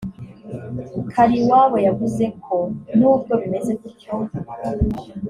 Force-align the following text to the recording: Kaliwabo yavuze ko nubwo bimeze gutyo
Kaliwabo 1.11 1.77
yavuze 1.87 2.23
ko 2.45 2.57
nubwo 2.97 3.33
bimeze 3.41 3.71
gutyo 3.81 4.13